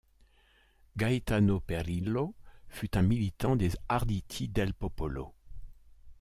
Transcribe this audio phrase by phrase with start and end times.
[0.97, 2.33] Gaetano Perillo
[2.67, 5.35] fut un militant des Arditi del Popolo.